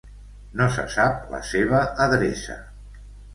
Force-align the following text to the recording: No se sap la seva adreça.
No 0.61 0.65
se 0.77 0.85
sap 0.95 1.19
la 1.33 1.41
seva 1.51 1.83
adreça. 2.07 2.57